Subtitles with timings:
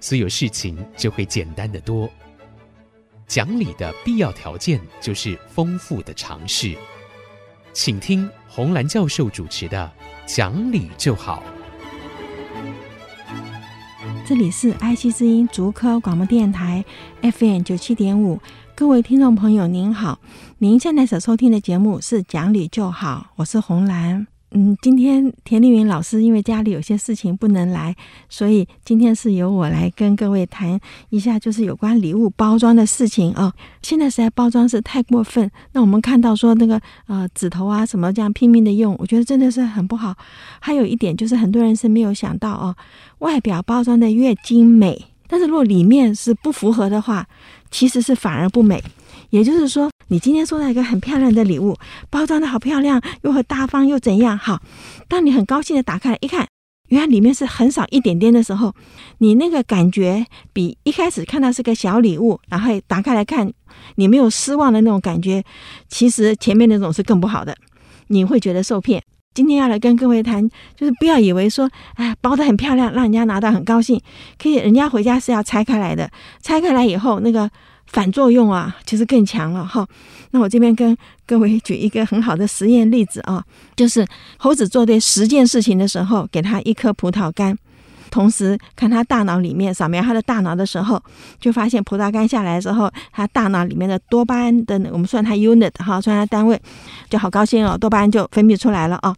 [0.00, 2.08] 所有事情就会简单得多。
[3.26, 6.76] 讲理的必要条件就是丰富的常识。
[7.72, 9.92] 请听洪兰教授主持的
[10.34, 11.42] 《讲理就好》。
[14.24, 16.84] 这里是 IC 之音竹科广播电台
[17.22, 18.40] FM 九七点五，
[18.74, 20.20] 各位听众朋友您好，
[20.58, 24.26] 您现在所收听的节目是《讲理就好》，我是洪兰。
[24.58, 27.94] 嗯，今天田丽云老师因为家里有些事情不能来，
[28.30, 33.52] 所以今天是由我来跟各位谈一下，就是有关礼物包装的事情哦。
[33.82, 40.16] 现在实在包装是太过分，那我们看到说那个呃纸头啊什么这样拼命的用，我觉得真的是很不好。
[40.58, 42.74] 还有一点就是很多人是没有想到哦，
[43.18, 44.98] 外表包装的越精美，
[45.28, 47.26] 但是如果里面是不符合的话，
[47.70, 48.82] 其实是反而不美。
[49.30, 51.76] 也就是说，你今天收到一个很漂亮的礼物，
[52.10, 54.38] 包装的好漂亮，又很大方，又怎样？
[54.38, 54.60] 好，
[55.08, 56.46] 当你很高兴的打开一看，
[56.88, 58.72] 原来里面是很少一点点的时候，
[59.18, 63.52] 你那个感觉比一开始看到是个小礼物，然后打开来看，
[63.96, 65.42] 你没有失望的那种感觉，
[65.88, 67.56] 其实前面那种是更不好的，
[68.06, 69.02] 你会觉得受骗。
[69.34, 74.00] 今天要来跟各位谈，就是不要以为说，哎，包得很漂亮，让人家拿到很高兴，
[74.38, 76.08] 可以，人家回家是要拆开来的，
[76.40, 77.50] 拆开来以后那个。
[77.86, 79.86] 反作用啊，其实更强了哈。
[80.32, 83.42] 那我这边跟各位举一个很好的实验例子啊，
[83.74, 84.06] 就是
[84.36, 87.56] 猴子做对十件事情的时候，给他一颗葡萄干，
[88.10, 91.02] 同时看他大脑里面扫描他的大脑的时候，
[91.40, 96.60] 就发现葡萄干下来的时候，他大脑里面的多巴胺的我们算它 unit 哈，算它单位，
[97.08, 99.14] 就好高兴哦，多巴胺就分泌出来了啊。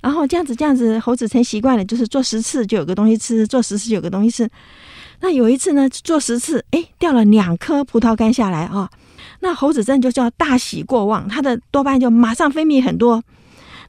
[0.00, 4.48] 然后这样子这样子，猴子成习惯了，就是做十次就有个东西吃，做十次就有个东西吃。
[5.20, 8.90] 那有一次呢，做十次，哎，掉了两颗葡萄干下来啊、哦！
[9.40, 13.22] 那猴子真就叫大喜过望，他的多巴胺就马上分泌很多，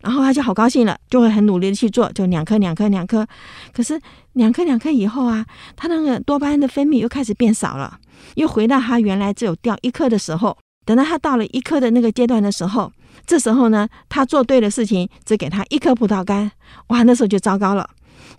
[0.02, 3.28] 然后他就好高兴了，就会很努力的去做，就两颗两颗两颗。
[3.74, 4.00] 可是
[4.34, 5.46] 两颗两颗以后啊，
[5.76, 7.98] 他那个多巴胺的分泌又开始变少了，
[8.36, 10.58] 又回到他原来只有掉一颗的时候。
[10.86, 12.90] 等到他到了一颗的那个阶段的时候，
[13.26, 16.50] 这时候呢，他做对的事情，只给他一颗葡萄干，
[16.88, 17.90] 哇，那时候就糟糕了。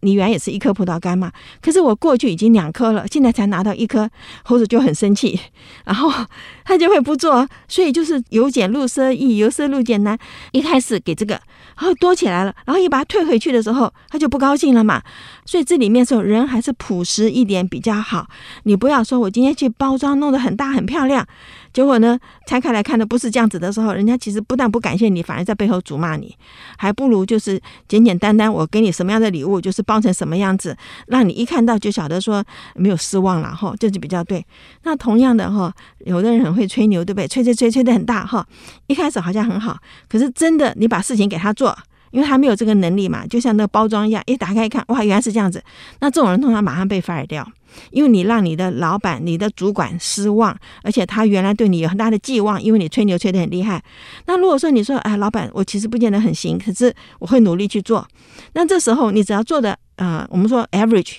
[0.00, 4.08] 你原来也是一颗葡萄干嘛，可是我过去已经两颗了，现在才拿到一颗，
[4.44, 5.38] 猴子就很生气，
[5.84, 6.10] 然后
[6.64, 10.18] 他就会不做，所以就是由俭入奢易，由奢入俭难。
[10.52, 11.40] 一开始给这个，
[11.78, 15.00] 然后多起来了，然后一把它退回去的时候，他就不高兴了嘛。
[15.46, 18.26] 所以这里面说人还是朴实一点比较好，
[18.64, 21.24] 你不要说我今天去包装弄得很大很漂亮。
[21.72, 26.34] 结果呢，拆开来看的不是这样子的时候，人家其实不但不感谢你，反而在背后辱骂你，
[26.76, 34.44] 还不如就是简简单单，我给你什么样的礼物，就是包成什么样子，让你一看到就晓得说没有失望了哈，这就比较对。
[34.82, 37.28] 那同样的哈，有的人很会吹牛，对不对？
[37.28, 38.44] 吹吹吹吹得很大哈，
[38.88, 39.78] 一开始好像很好，
[40.08, 41.67] 可是真的你把事情给他做。
[42.10, 45.62] 因为他没有这个能力嘛，就像那个包装一样，一打开一看，哇，原来是这样子。
[46.00, 47.46] 那这种人通常马上被 fire 掉，
[47.90, 53.82] 因为你让你的老板、你的主管失望，而且他原来对你有很大的寄望，因为你吹牛吹得很厉害。
[54.26, 58.06] 那如果说你说，哎，老板，我其实不见得很行，可是我会努力去做。
[58.54, 61.18] 那这时候你只要做的，呃，我们说 average，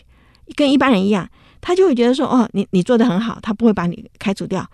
[0.56, 1.30] 跟一般人一样，
[1.62, 4.66] 他就会觉得说，哦，你你做得很好，他不会把你开除掉。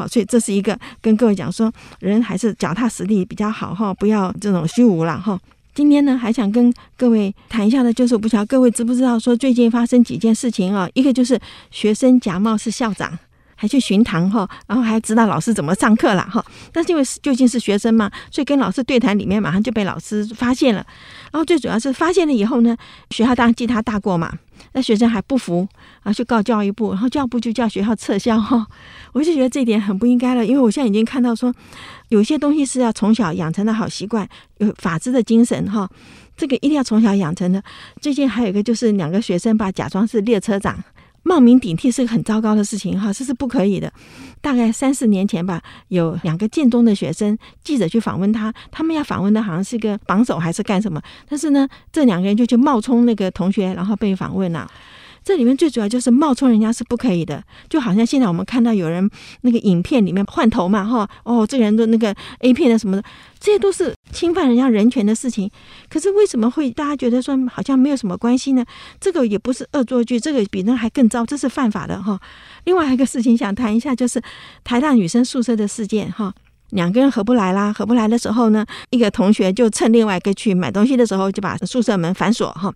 [0.00, 5.38] 好，所以这是一个跟各位讲说，人还是脚踏实地比较好哈，不要这种虚无了哈。
[5.74, 11.38] 今天呢，还想跟各位谈一下的，就是我不晓得各位知不知道，说最近发生几件事情啊，一个就是
[11.70, 13.18] 学生假冒是校长。
[13.60, 16.42] 还去巡堂哈，然后还知道老师怎么上课了哈。
[16.72, 20.82] 但是因为究竟是学生嘛，所以跟老师对谈里面马上就被老师发现了。
[21.30, 22.74] 然后最主要是发现了以后呢，
[23.10, 24.32] 学校当然记他大过嘛。
[24.72, 25.68] 那学生还不服
[26.02, 28.66] 啊，去告教育部，然后教育部就叫学校撤销哈。
[29.12, 31.52] 我就觉得这一点很不应该了，因为我现在已经看到说，
[32.08, 35.86] 有些东西是要从小养成的好习惯，有法治的精神哈，
[36.34, 37.62] 这个一定要从小养成的。
[38.00, 40.82] 最近还有一个就是两个学生吧，假装是列车长。
[41.22, 43.92] 冒名顶替是个很糟糕的事情哈，这是不可以的。
[44.40, 51.00] 大概三四年前吧，有两个建中的学生，记者去访问他，他们要访问的好像是一个榜首还是干什么？
[51.28, 54.66] 但是呢，这两个人就去冒充那个同学，然后被访问了。
[55.22, 59.08] 这里面最主要就是冒充人家是不可以的，就好像现在我们看到有人
[59.42, 63.02] 那个影片里面换头嘛，哈，哦，这个人的那个 A 片的什么的，
[63.38, 65.50] 这些都是侵犯人家人权的事情。
[65.88, 68.64] 可是为什么会大家觉得说好像没有什么关系呢？
[69.00, 72.20] 这个也不是恶作剧，这个比那还更糟，这是犯法的哈。
[72.64, 74.20] 另外一个事情想谈一下，就是
[74.64, 76.34] 台大女生宿舍的事件哈。
[76.70, 82.72] 两个人合不来啦，合不来的时候呢，一个同学就趁另外一个去买东西的时候，就把宿舍门反锁哈，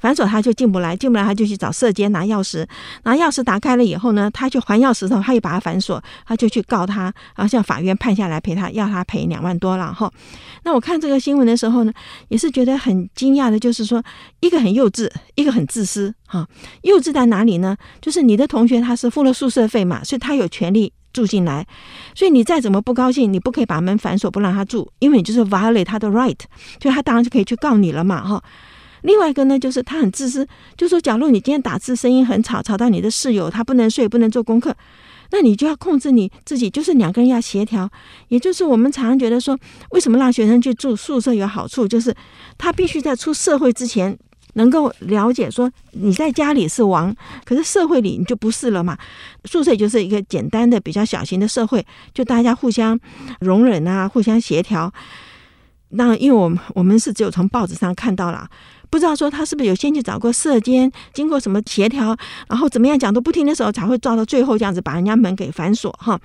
[0.00, 2.66] 反锁他就进不来，进不来他就去找舍监拿钥匙，
[3.04, 7.04] 拿钥匙打开了以后呢，他就还钥匙的时候，他又把他反锁，他就去告他，
[7.34, 10.10] 然后向法院判下来赔他，要他赔两万多了哈。
[10.64, 11.92] 那我看这个新闻的时候呢，
[12.28, 14.02] 也是觉得很惊讶的，就是说
[14.40, 16.46] 一个很幼稚，一个很自私哈。
[16.82, 17.76] 幼稚在哪里呢？
[18.00, 20.92] 就是你的同学他是付了宿舍费嘛，所以他有权利。
[21.16, 21.66] 住进来，
[22.14, 26.36] 所以你再怎么不高兴，你不可以把门反锁，不让他住，因为你就是 violate 他的 right，
[26.78, 28.44] 就他当然就可以去告你了嘛，哈。
[29.00, 30.46] 另外一个呢，就是他很自私，
[30.76, 34.76] 就说假如你今天打字声音很吵，吵到你的室友，他不能睡，不能做功课，
[35.30, 37.88] 那你就要控制你自己，就是两个人要协调。
[38.28, 39.58] 也就是我们常常觉得说，
[39.92, 42.14] 为什么让学生去住宿舍有好处，就是
[42.58, 44.18] 他必须在出社会之前。
[44.56, 47.14] 能够了解说你在家里是王，
[47.44, 48.96] 可是社会里你就不是了嘛。
[49.44, 52.98] 宿舍就是一个简单的、比较小型的社会，就大家互相
[53.40, 54.92] 容忍啊，互相协调。
[55.90, 58.48] 那因为我们我们是只有从报纸上看到了，
[58.90, 62.16] 不知道说他是不是有先去找过舍监，经过什么协调，
[62.48, 66.18] 然后怎么样讲都不听的时候，才会造到最后这样子把人家门给反锁哈，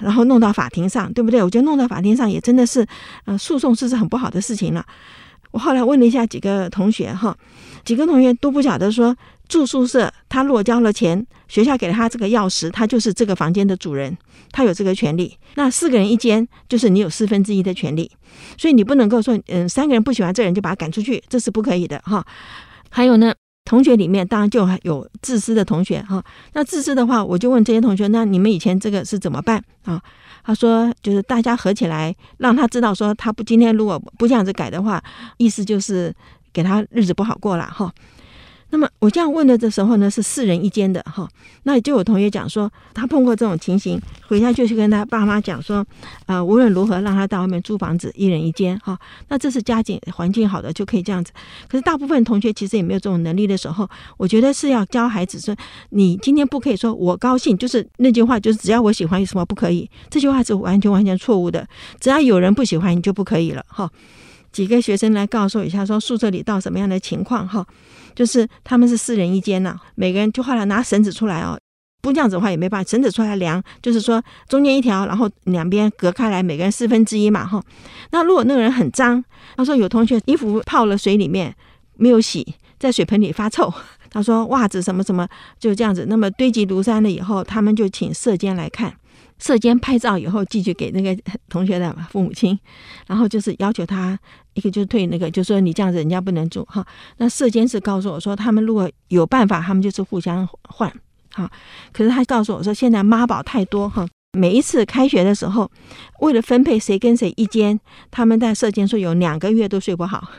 [0.00, 1.42] 然后弄到法庭上，对不对？
[1.42, 2.86] 我觉得弄到法庭上也真的是，
[3.24, 4.84] 呃，诉讼是是很不好的事情了。
[5.50, 7.36] 我后来问了一下几个同学哈，
[7.84, 9.16] 几个同学都不晓得说
[9.48, 14.16] 住宿舍，他如果交了钱，学校给了他这个钥匙，他就是这个房间的主人，
[14.52, 15.36] 他有这个权利。
[15.56, 18.10] 那四个人一间，就是你有四分之一的权利，
[18.56, 22.24] 所以你不能够说，嗯，三个人不喜欢这人就把他赶出去，这是不可以的哈。
[22.88, 23.34] 还有呢，
[23.70, 26.20] 同学里面当然就有自私的同学哈。
[26.54, 30.02] 那自私的话，我就问这些同学，那你们以前这个是怎么办啊？
[30.42, 35.00] 他说：“就是大家合起来，让他知道说，他不今天如果不这样子改的话，
[35.36, 36.12] 意思就是
[36.52, 37.94] 给他日子不好过了哈。”
[38.70, 41.28] 那么我这样问的的时候呢，是四人一间的哈。
[41.64, 45.78] 那就有同学讲说，他碰过这种情形，回家就去跟他爸妈讲说，
[46.26, 48.98] 啊、呃，无论如何让他到外面租房子，一人一间哈。
[49.28, 51.32] 那这是家境环境好的就可以这样子。
[51.68, 55.54] 可是大部分同学其实也没有这种能力的时候，我觉得是要教孩子说，
[55.90, 59.90] 你今天不可以说我高兴，就是那句话，就是只要我喜欢有什么不可以？
[60.08, 61.66] 这句话是完全完全错误的。
[61.98, 63.90] 只要有人不喜欢，你就不可以了哈。
[64.52, 67.66] 几个学生来告诉一下，说宿舍里到什么样的情况哈。
[68.14, 71.58] 就是他们是四人一间呐，每个人就后来拿绳子出来哦，
[72.02, 77.62] 不这样子的话也没办法，绳子出来量，就是说中间一条，然后两边隔开来，每个人四分之一嘛哈。
[78.10, 79.24] 那如果那个人很脏，
[79.56, 81.54] 他说有同学衣服泡了水里面
[81.96, 83.72] 没有洗，在水盆里发臭，
[84.10, 85.28] 他说袜子什么什么
[85.60, 88.92] 就这样子，那么堆积如山了以后，他们就请舍监来看。
[89.40, 92.56] 舍监拍照以后寄去给那个同学的父母亲，
[93.06, 94.18] 然后就是要求他
[94.54, 96.86] 一个就是退那个，就说你这样子人家不能住哈。
[97.16, 100.92] 那舍监是告诉我说，他们如果有办法，他们就是互相换
[101.32, 101.50] 哈。
[101.92, 105.70] 可是他告诉我说，现在妈宝太多哈，每一次开学的时候，
[106.20, 110.30] 为了分配谁跟谁一间，他们在舍监说有两个月都睡不好。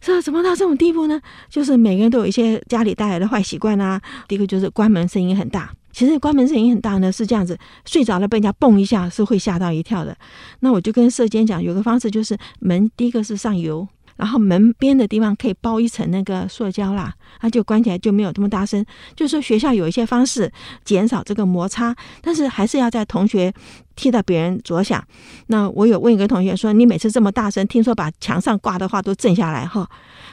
[0.00, 1.20] 这怎么到这种地步呢？
[1.48, 4.00] 就是每个人都有一些家里带来的坏习惯啊。
[4.26, 5.72] 第一个就是关门声音很大。
[5.92, 10.16] 其实关门声音很大呢，是这样子，睡着了被人家蹦一下是会吓到一跳的。
[10.60, 13.86] 那我就跟舍监讲，有个方式就是门第一个是上油，
[14.16, 18.84] 然后门边的地方可以包一层那个塑胶啦，它就关起来就没有这么大声。
[19.14, 20.50] 就是说学校有一些方式
[20.84, 23.52] 减少这个摩擦，但是还是要在同学
[23.94, 25.04] 替到别人着想。
[25.48, 29.88] 那我有问一个同学说：“你每次这么大声，听说把墙上挂的话都震下来哈？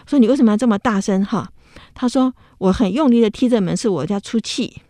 [0.07, 1.49] 说你为什么要这么大声哈？”
[1.93, 4.81] 他说：“我很用力的踢着门，是我要出气。”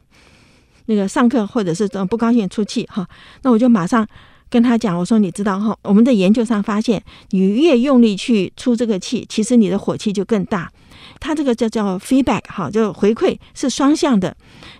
[0.90, 3.08] 那个上课或者是怎么不高兴出气哈，
[3.44, 4.06] 那我就马上
[4.50, 10.72] 跟他讲，我说你知道哈，我们在研究上发现，你越用力去出这个气，其实你的火气就更大。
[11.20, 14.36] 他这个叫叫 feedback 哈，就回馈是双向的。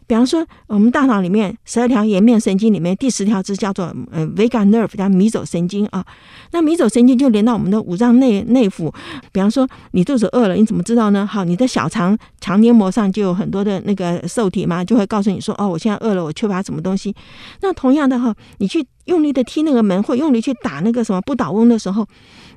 [0.10, 6.04] 比方说，我们大脑里面十二条颜面神经里面第十条是叫做呃 vagus nerve，叫迷走神经啊。
[6.52, 8.92] 那迷走神经就连到我们的五脏内内腑。
[9.32, 11.28] 比方说，你肚子饿了，你怎么知道呢？
[11.28, 17.14] 好，你的小肠肠黏膜上就有很多的那个受体嘛，就会告诉你说，哦，我现在饿了，我缺乏什么东西。
[17.62, 22.04] 那同样的哈，你去用力的踢那个门，或用力去打那个什么不倒翁的时候，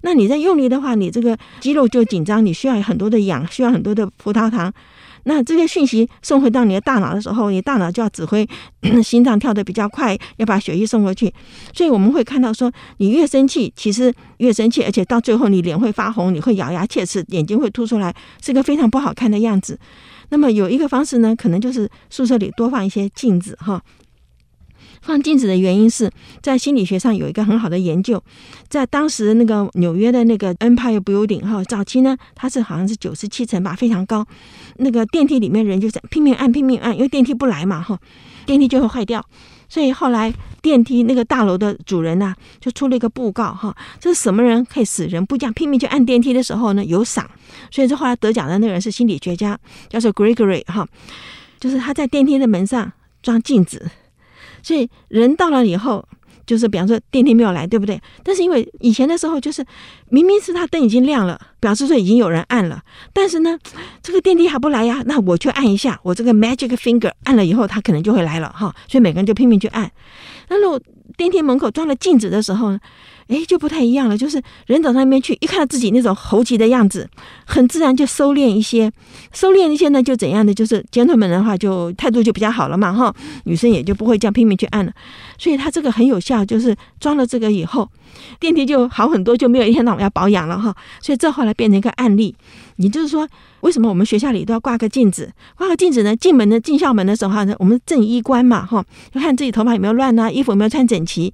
[0.00, 4.72] 那你在用力的话，你这个肌肉就紧张，你需要很多的氧，需要很多的葡萄糖。
[5.24, 8.46] 那这些讯息送回到你的大脑的时候，你大脑就要指挥
[9.02, 11.32] 心脏跳得比较快，要把血液送回去。
[11.74, 19.78] 所以我们会看到说，你越生气，其实越生气，而且到最后你脸会发红，你会咬牙切齿，眼睛会凸出来，是个非常不好看的样子。
[20.30, 23.82] 那么有一个方式呢，可能就是宿舍里多放一些镜子哈。
[25.02, 28.22] 放镜子的原因是在心理学上有一个很好的研究，
[28.68, 34.24] 在当时那个纽约的那个 Empire Building 哈，早期呢它是好像是九十七层吧，非常高。
[34.76, 37.98] 那个电梯里面人就是拼命按拼命按，因为电梯不来嘛哈，
[38.46, 39.24] 电梯就会坏掉。
[39.68, 47.28] 所以后来电梯那个大楼的主人呐，就出了一个布告哈，这是什么人可以死人不这样拼命去按电梯的时候呢有赏。
[47.70, 50.86] 所以这后来得奖的那个人是心理学家，叫做 Gregory 哈，
[51.58, 52.92] 就是他在电梯的门上
[53.22, 53.90] 装镜子。
[54.62, 56.06] 所以人到了以后，
[56.46, 58.00] 就是比方说电梯没有来，对不对？
[58.22, 59.64] 但是因为以前的时候，就是
[60.08, 63.58] 明明是他灯已经亮了，表示说已经有人按了，但是呢，
[64.02, 68.74] 这个电梯还不来呀，那我去按一下，我这个 magic finger 按了以后，他可能就会来了哈。
[68.88, 69.90] 所以每个人就拼命去按。
[70.48, 70.80] 那如果
[71.16, 72.80] 电梯门口装了镜子的时候呢？
[73.32, 74.18] 哎，就不太一样了。
[74.18, 77.08] 就是人走到那边去，一看到自己那种猴急的样子，
[77.46, 78.92] 很自然就收敛一些，
[79.32, 80.52] 收敛一些呢，就怎样的？
[80.52, 84.92] 就是 gentleman 的话，就态度就比较好了嘛，哈，女生也就不会这样拼命去按了。
[85.38, 87.88] 所以他这个很有效，就是装了这个以后，
[88.38, 90.74] 电梯就好很多，就没有一天到晚要保养了哈。
[91.00, 92.34] 所以这后来变成一个案例，
[92.76, 93.28] 也就是说。
[93.60, 95.32] 为什么我们学校里都要挂个镜子？
[95.56, 96.16] 挂个镜子呢？
[96.16, 101.32] 进门的进校门的时候哈，我们正衣冠嘛，哈，就看自己头发有没有乱啊，衣服有没有穿整齐。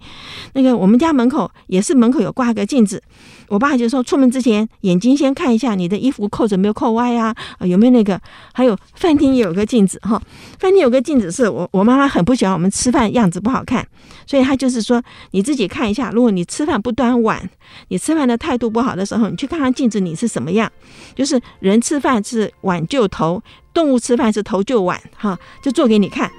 [0.52, 3.02] 那个我们家门口也是门口有挂个镜子。
[3.48, 8.20] 我爸就说，出门之前眼睛先看一下你的衣服扣子有没有扣歪呀，啊，有没有那个？
[8.52, 10.20] 还有饭厅也有个镜子哈，
[10.58, 13.86] 饭厅有个镜子是我我妈妈很不喜欢我们吃饭样子不好看，
[14.26, 17.48] 所以她就是说你自己看一下，如果你吃饭不端碗，
[17.88, 20.70] 你吃饭的态度不好的时候，你去看看镜子你是什么样，
[21.14, 26.30] 就是人吃饭是碗就头，动物吃饭是头就碗哈，就做给你看。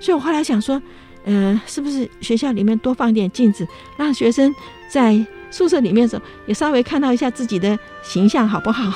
[0.00, 0.80] 所以我后来想说，
[1.24, 4.54] 嗯、是不是学校里面多放点镜子，让学生
[4.90, 5.26] 在。
[5.50, 8.92] 宿舍里面的时候，也稍微看到一下自己的形象，好不好？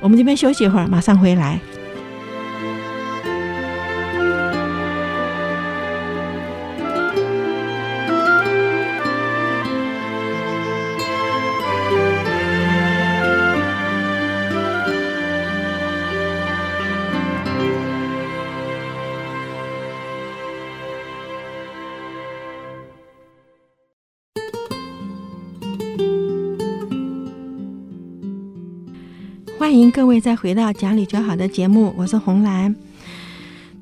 [0.00, 1.60] 我们这边休息一会儿，马上回来。
[29.62, 32.74] 欢迎各位再回到讲理就好的节目，我是红兰。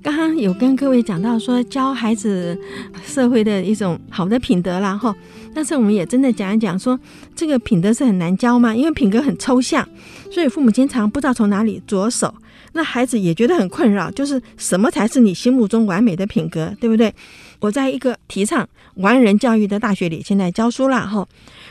[0.03, 2.55] 刚刚有跟各位讲到说教孩子
[3.03, 5.17] 社会的一种好的品德啦，哈。
[5.55, 7.01] 但是我们也真的讲一讲说，
[7.35, 9.89] 这个品德是很难教嘛，因为品格很抽象，
[10.31, 12.35] 所以父母经常不知道从哪里着手。
[12.75, 17.15] 那孩子也觉得很困扰，就是什么才是你心目中完美的品格，对不对？
[17.59, 21.27] 我在一个提倡完人教育的大学里，现在教书了，哈。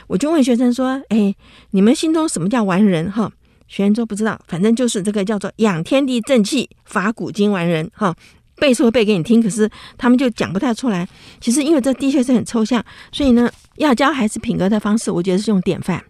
[0.08, 1.32] 我就问学生说：“哎，
[1.70, 3.30] 你们心中什么叫完人？”哈。
[3.70, 8.12] 学员都不知道，反正就是这个叫做养天地正气，法古今完人哈，
[8.56, 11.08] 背是会背给你听，可是他们就讲不太出来。
[11.40, 16.02] 其实因为这的确是很抽象，所以呢，要教孩子品格的方式，我觉得是用典范，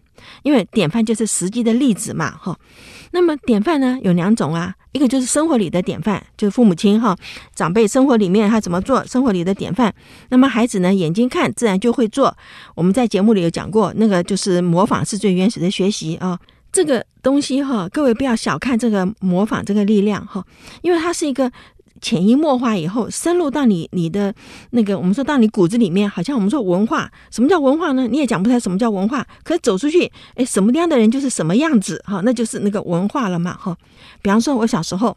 [0.42, 2.58] 因为典范就是实际的例子嘛哈。
[3.12, 7.14] 那么典范呢有两种啊，一个就是生活里的典范，就是父母亲哈
[7.54, 9.92] 长辈生活里面他怎么做，生活里的典范。
[10.30, 12.34] 那么孩子呢眼睛看自然就会做。
[12.74, 16.38] 我们在节目里有讲过，那个就是模仿是最原始的学习啊。
[16.72, 20.44] 这个东西哈，各位不要小看这个模仿这个力量哈，
[20.82, 21.50] 因为它是一个
[22.00, 24.32] 潜移默化以后深入到你你的
[24.70, 28.06] 那个我们说到你骨子里面，好像我们说文化，什么叫文化呢？
[28.06, 33.76] 你也讲不出来什么叫文化，可是走出去，哎，什么样的人就是什么样子哈，那就是那个文化了嘛哈。
[34.22, 35.16] 比方说，我小时候，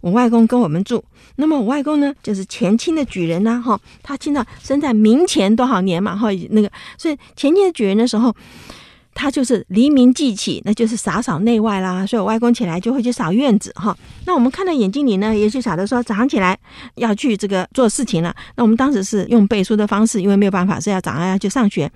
[0.00, 1.04] 我外公跟我们住，
[1.36, 8.34] 那么我外公呢就是前清的举人呐哈，他听到生在明前多少年嘛哈，那个所以前清的举人的时候。
[9.14, 12.04] 他就是黎明即起，那就是洒扫内外啦。
[12.04, 13.96] 所以我外公起来就会去扫院子哈。
[14.26, 16.58] 那我们看到眼睛里呢，也就晓得说早上起来
[16.96, 18.34] 要去这个做事情了。
[18.56, 21.90] 那我们当时是用背书的方式，因为没有办法是要早上要去上学，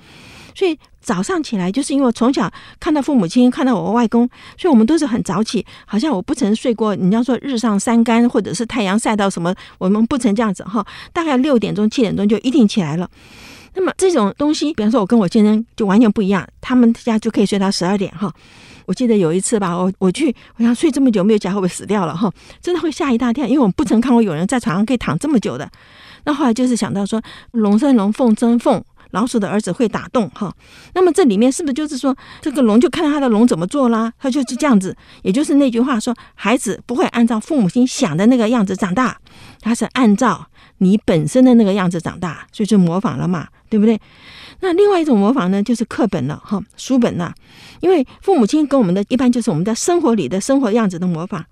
[0.54, 6.94] 所以早上起来就是因为从小看到父母亲，看到我外公，所以我们都是很早起，好像我不曾睡过。
[6.94, 10.86] 你要说日上三竿，或者是太阳晒到什么，我们不曾这样子哈。
[11.12, 13.08] 大概六点钟、七点钟就一定起来了。
[13.74, 18.32] 那么这种东西，比方说，我跟我先生就完全不一样，他们家就可以睡到十二点哈。
[18.86, 22.32] 我记得有一次吧，我我去，我想睡这么久没有觉会不会死掉了哈？
[22.62, 25.70] 真的会吓一大跳，因为我们不曾看过有人在床上可以躺这么久的。
[26.24, 27.20] 那后来就是想到说，
[27.52, 30.50] 龙生龙，凤生凤，老鼠的儿子会打洞哈。
[30.94, 34.10] 那么这里面是不是就是说，这个龙就看到他的龙怎么做啦？
[34.18, 39.18] 他就是这样子，也就是那句话说，孩子不会按照父母亲想的那个样子长大，
[39.60, 40.46] 他是按照
[40.78, 44.00] 你本身的那个样子长大，所以就模仿了嘛，对不对？
[44.60, 47.34] 那另外一种模仿呢，就是课本了哈，书本了，
[47.80, 51.44] 因为父母亲跟我们的一般就是我们在生活里的生活样子的模仿。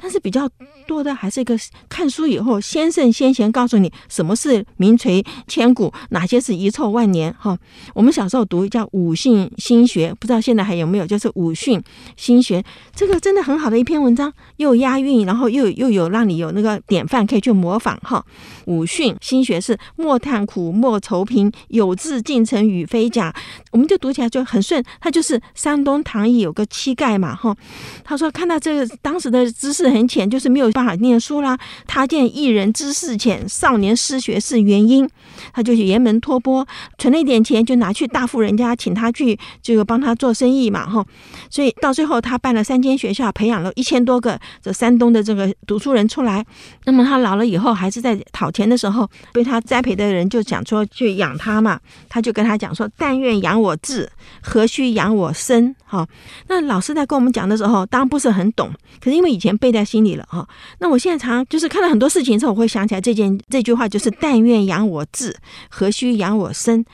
[0.00, 0.48] 但是比较
[0.86, 7.34] 多的还是一个看书以后，先圣先贤告诉你什么是名垂千古，哪些是遗臭万年。
[7.36, 7.58] 哈，
[7.94, 11.06] 我们小时候读叫五训心学，不知道现在还有没有？
[11.06, 11.82] 就是五训
[12.16, 12.62] 心学，
[12.94, 17.98] 这个真的很好的一篇文章，又押韵，然后又又有让你有那个典范可以去模仿。
[18.02, 18.24] 哈，
[18.66, 23.34] 五训心学是莫叹苦，莫愁贫，有志进城与非假。
[23.72, 24.80] 我们就读起来就很顺。
[25.00, 27.56] 他就是山东唐义有个乞丐嘛，哈，
[28.04, 29.87] 他说看到这个当时的知识。
[29.90, 31.58] 很浅，就是没有办法念书啦。
[31.86, 35.08] 他见一人知识浅，少年失学是原因，
[35.52, 36.66] 他就去沿门托钵，
[36.98, 41.04] 存了一点钱，就拿去大富人家，请他去就帮他做生意嘛，哈。
[41.48, 46.44] 所以到最后，他办了三间学校，培养了一千多个这山东的这个读书人出来。
[46.84, 54.10] 那么他老了以后，还是在讨钱的时候，被他栽培的人就讲说去养他嘛，他就跟他讲说：“但愿养我智，
[54.42, 56.06] 何须养我身？”哈。
[56.48, 59.77] 那老师在跟我们讲的时候，当然不是很懂，可是因为以前背的。
[59.78, 60.46] 在心里了哈，
[60.80, 65.34] 那我现在常就是看到很多事情的时候，我会想起来这件这句话，就是“但愿养我智，
[65.70, 66.84] 何须养我身”。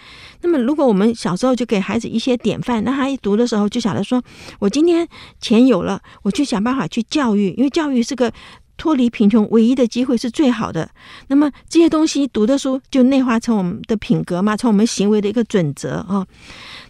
[0.43, 4.23] 那么，如果我们小时候就给孩子一些典范，那他一读的时候就晓得说
[4.61, 5.09] ：“我今天
[5.41, 8.31] 钱有了，我去想办法去教育，因为教育是个
[8.77, 10.89] 脱离贫穷唯一的机会，是最好的。”
[11.29, 16.27] 那么这些东西读的书就内化成我们的品格嘛，成我们行为的一个准则啊。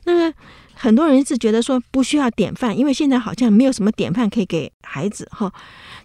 [0.05, 0.35] 那么。
[0.85, 5.51] 很多人是觉得说不需要典范，因为现在好像没有什么典范可以给孩子哈。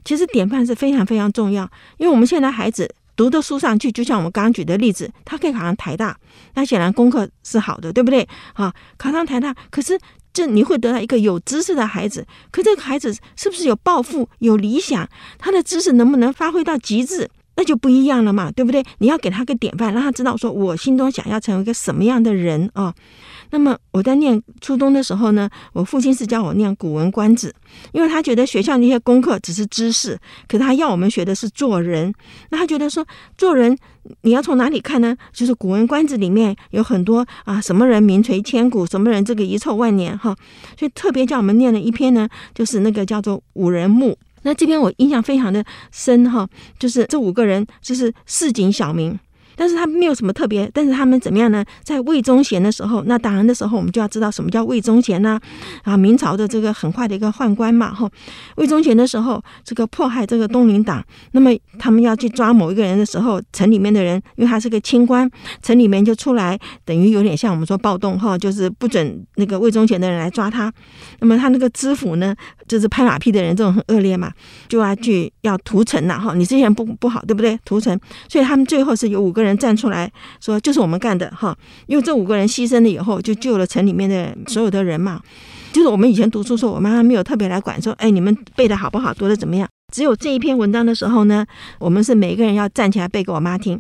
[0.06, 6.18] 其实典范是非常非常重要，因为我们现在孩子读的书上去，就像我们刚刚举的例子，他可以考上台大，
[6.54, 8.26] 那显然功课是好的，对不对？
[8.54, 10.00] 啊，考上台大，可是
[10.32, 15.10] 这你会得到一个有知识的孩子，可这个孩子是不是有抱负、有理想？
[15.38, 17.30] 他的知识能不能发挥到极致？
[17.58, 18.82] 那就不一样了嘛，对不对？
[19.00, 22.96] 你要给他个典范，让他知道说我心中想要成为一个什么样的人啊。
[23.52, 27.48] 那么我在念初中的时候呢，我父亲是教我念《古文观止》，
[27.92, 32.14] 因为他觉得学校那些功课只是知识，可他要我们学的是做人。
[32.52, 33.06] 那他觉得说
[33.38, 33.78] 做人
[34.22, 35.16] 你要从哪里看呢？
[35.34, 40.36] 就是《古文观止》里面有很多啊，什么人名垂千古，什么人这个遗臭万年哈。
[40.78, 44.12] 所以特别叫我们念了一篇呢，就是那个叫做《五人墓》。
[44.44, 49.20] 那这篇我印象非常的深哈，就是这五个人就是市井小民。
[49.60, 51.66] 但是他没有什么特别，但是他们怎么样呢？
[51.84, 55.38] 在魏忠贤的时候，那当然的时候，我们就要知道什么叫魏忠贤呢？
[55.84, 58.10] 啊，明朝的这个很坏的一个宦官嘛，哈。
[58.56, 65.30] 魏忠贤的时候，这个迫害这个东林党，那么他们要去抓某一个人的时候，城里面的人，因为他是个清官，
[65.62, 70.72] 城里面就出来，等于有点像我们说暴动哈，就是不准那个魏忠贤的人来抓他。
[71.20, 72.34] 那么他那个知府呢，
[72.66, 74.32] 就是拍马屁的人，这种很恶劣嘛，
[74.70, 76.34] 就要去要屠城了哈。
[76.34, 77.60] 你之前不不好，对不对？
[77.66, 79.49] 屠城，所以他们最后是有五个人。
[79.50, 80.10] 人站出来
[80.40, 81.54] 说，就是我们干的哈，
[81.88, 85.22] 因为这五个人牺牲了以后，就救了城里面的所有的人嘛。
[85.72, 89.68] 就是我们以前读书时候，我妈妈没有特别来管说，哎，你们背的好不好，读的怎么样？
[89.94, 91.46] 只有这一篇文章的时候呢，
[91.80, 93.74] 我们是每个人要站起来背给我妈听，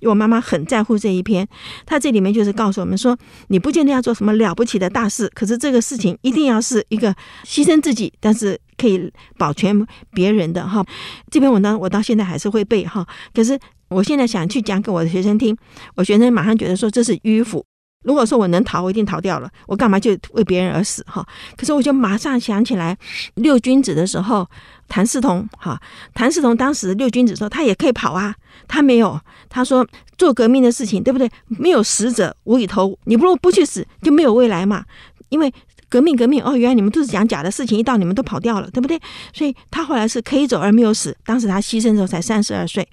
[0.00, 1.46] 因为我妈妈很在乎这一篇。
[1.84, 3.14] 她这里面就是告诉我们说，
[3.48, 10.82] 你不见得要做什么了不起的大事，可是这个事情一定要是一个牺牲自己，但是可以保全别人的哈。
[11.30, 13.58] 这篇文章我到现在还是会背哈，可是。
[13.94, 15.56] 我现在想去讲给我的学生听，
[15.94, 17.64] 我学生马上觉得说这是迂腐。
[18.04, 19.48] 如果说我能逃，我一定逃掉了。
[19.66, 21.26] 我干嘛就为别人而死哈？
[21.56, 22.94] 可是我就马上想起来
[23.36, 24.46] 六君子的时候，
[24.88, 25.80] 谭嗣同哈，
[26.12, 28.34] 谭嗣同当时六君子说他也可以跑啊，
[28.68, 29.18] 他没有。
[29.48, 29.86] 他说
[30.18, 31.30] 做革命的事情，对不对？
[31.46, 34.84] 没有死者无以投，你不如不去死，就没有未来嘛。
[35.30, 35.50] 因为
[35.88, 39.00] 革命革命哦，原来你们都是讲假的事情，一到你们都跑掉了，对不对？
[39.32, 41.16] 所以他后来是可以走而没有死。
[41.24, 42.86] 当时他牺牲的时候才三十二岁。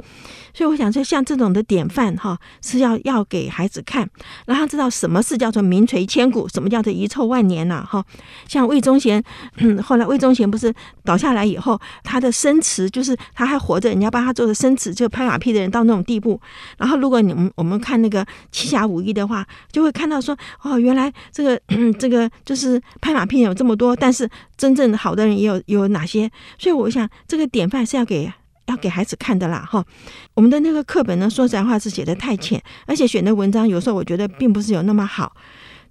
[0.53, 4.09] 所以我想说，像这种的典范哈，是要要给孩子看，
[4.45, 8.03] 让他知道什么是叫做名垂千古，什么叫做遗臭万年呐哈。
[8.47, 9.23] 像魏忠贤，
[9.83, 16.39] 后来魏忠贤不是倒下来以后，他的生词就是他还活着，人家帮他做的生词，就拍马屁的人到那种地步。
[16.77, 21.59] 然后如果你们我们看那个《七侠五义》的话，就会看到说，哦，原来这个
[21.97, 26.29] 这个就是拍马屁有这么多，但是真正好的人也有有哪些？
[26.59, 28.31] 所以我想，这个典范是要给。
[28.71, 29.85] 要给孩子看的啦，哈！
[30.33, 35.33] 我们的那个课本呢，说实在话是写的太浅，而且选的文章有时候我觉得并不是有那么好。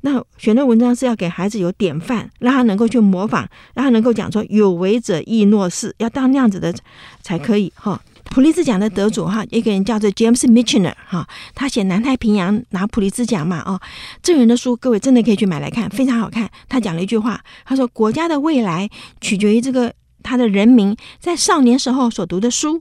[0.02, 6.74] 那选的文章是要给孩子有典范，让他能够去模仿，让他能够讲说有为者亦若是，要当那样子的
[7.22, 8.00] 才可以哈。
[8.30, 13.78] 普利兹奖的得主哈，一个人叫做 James Michener 哈，他写南太平洋拿普利兹奖嘛哦，
[14.22, 16.48] 这人的书各位真的可以去买来看，非常好看。
[16.68, 18.88] 他讲了一句话，他说国家的未来
[19.20, 22.80] 取决于这个他的人民在少年时候所读的书，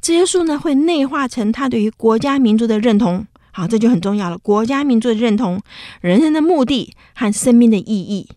[0.00, 3.26] 这些书呢会内化成他对于国家民族的认同。
[3.52, 4.38] 好，这就很重要了。
[4.38, 5.60] 国家民族的认同，
[6.00, 8.28] 人生的目的和生命的意义。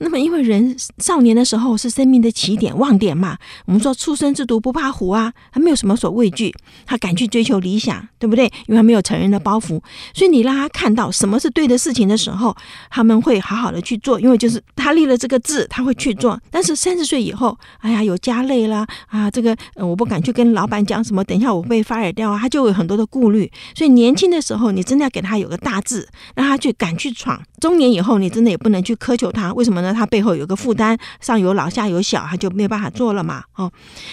[0.00, 6.54] 那么，因为人少年的时候是生命的起点、旺点嘛，我们说初生之犊不怕虎啊，他没有什么所畏惧，
[6.86, 8.44] 他敢去追求理想，对不对？
[8.66, 9.80] 因为他没有成人的包袱，
[10.14, 12.56] 所以你让他看到什么是对的事情的时候，
[12.90, 16.40] 他们会好好的去做，因为就是他立了这个志，他会去做。
[16.50, 23.50] 但是三十岁以后，哎呀，有家累了啊，这个我不敢去跟老板讲什么，等一下我被 fire 掉啊，他就有很多的顾虑。
[23.74, 26.06] 所以年轻的时候，你真的要给他有个大志，
[26.36, 27.42] 让他去敢去闯。
[27.60, 29.92] 中年以后，你真的也不能去苛求他，为什么呢？
[29.92, 33.44] 他背后有个负担，上有老下有小，他就没有办法做了嘛。
[33.56, 33.70] 哦，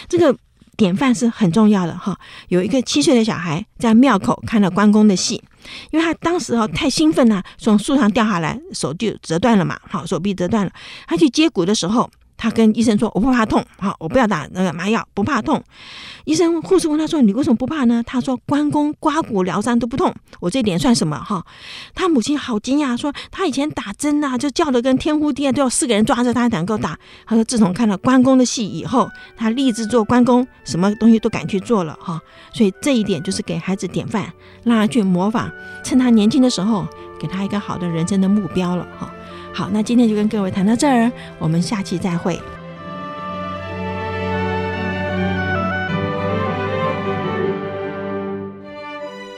[0.07, 0.35] 这个
[0.75, 2.17] 典范是很重要的哈。
[2.49, 5.41] 有一个七岁的小孩在庙口看了关公的戏，
[5.91, 9.79] 因为他当时哦太兴奋了，从树上掉下来，手就折断了嘛。
[9.87, 10.71] 好，手臂折断了，
[11.07, 12.09] 他去接骨的时候。
[12.37, 15.63] 他跟医生说：“我不怕痛，好，我不要打那个麻药，不怕痛。”
[16.25, 21.45] 医生护士问他说：“你为什么不怕呢？”他说：“关公刮骨疗伤都不痛，我这点算什么？”哈，
[21.93, 32.19] 他母亲好惊讶，说：“他以前打针呐，就叫得跟天呼地盖，都要四个人抓着他才能够打。”他说：“自从看了关公的戏以后，他立志做关公，什么东西都敢去做了。”哈，
[32.53, 35.49] 所以这一点就是给孩子典范，让他去模仿，
[35.83, 36.87] 趁他年轻的时候，
[37.19, 38.85] 给他一个好的人生的目标了。
[38.99, 39.11] 哈。
[39.55, 42.37] 好，那今天就跟各位谈到这儿，我们下期再会。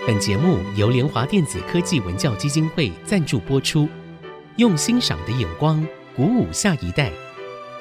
[0.07, 3.87] 本节目由联华电子科技文教基金会赞助播出，
[4.55, 7.11] 用欣赏的眼光鼓舞下一代。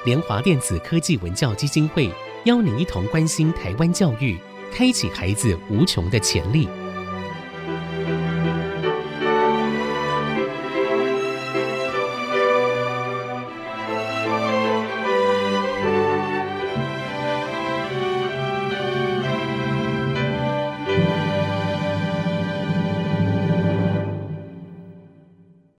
[0.05, 2.11] 联华电子科技文教基金会
[2.43, 4.37] 邀您一同关心台湾教育，
[4.71, 6.69] 开启孩子无穷的潜力。